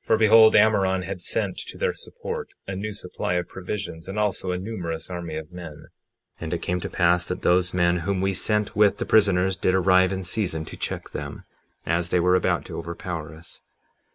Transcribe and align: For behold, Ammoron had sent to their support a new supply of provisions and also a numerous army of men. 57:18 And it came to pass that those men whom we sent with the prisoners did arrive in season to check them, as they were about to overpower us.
For 0.00 0.16
behold, 0.16 0.56
Ammoron 0.56 1.02
had 1.02 1.20
sent 1.20 1.58
to 1.58 1.76
their 1.76 1.92
support 1.92 2.54
a 2.66 2.74
new 2.74 2.94
supply 2.94 3.34
of 3.34 3.46
provisions 3.46 4.08
and 4.08 4.18
also 4.18 4.50
a 4.50 4.56
numerous 4.58 5.10
army 5.10 5.36
of 5.36 5.52
men. 5.52 5.88
57:18 6.40 6.40
And 6.40 6.54
it 6.54 6.62
came 6.62 6.80
to 6.80 6.88
pass 6.88 7.28
that 7.28 7.42
those 7.42 7.74
men 7.74 7.98
whom 7.98 8.22
we 8.22 8.32
sent 8.32 8.74
with 8.74 8.96
the 8.96 9.04
prisoners 9.04 9.54
did 9.54 9.74
arrive 9.74 10.14
in 10.14 10.24
season 10.24 10.64
to 10.64 10.78
check 10.78 11.10
them, 11.10 11.44
as 11.84 12.08
they 12.08 12.20
were 12.20 12.36
about 12.36 12.64
to 12.64 12.78
overpower 12.78 13.34
us. 13.34 13.60